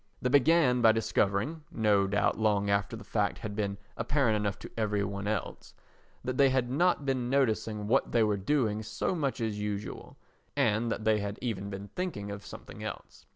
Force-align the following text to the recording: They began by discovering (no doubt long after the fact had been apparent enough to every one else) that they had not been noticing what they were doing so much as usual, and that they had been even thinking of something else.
They 0.19 0.29
began 0.29 0.81
by 0.81 0.93
discovering 0.93 1.61
(no 1.71 2.07
doubt 2.07 2.35
long 2.39 2.71
after 2.71 2.95
the 2.95 3.03
fact 3.03 3.37
had 3.37 3.55
been 3.55 3.77
apparent 3.95 4.35
enough 4.35 4.57
to 4.57 4.71
every 4.75 5.03
one 5.03 5.27
else) 5.27 5.75
that 6.23 6.37
they 6.39 6.49
had 6.49 6.71
not 6.71 7.05
been 7.05 7.29
noticing 7.29 7.85
what 7.87 8.11
they 8.11 8.23
were 8.23 8.35
doing 8.35 8.81
so 8.81 9.13
much 9.13 9.39
as 9.39 9.59
usual, 9.59 10.17
and 10.57 10.91
that 10.91 11.03
they 11.05 11.19
had 11.19 11.35
been 11.39 11.43
even 11.47 11.87
thinking 11.89 12.31
of 12.31 12.43
something 12.43 12.83
else. 12.83 13.27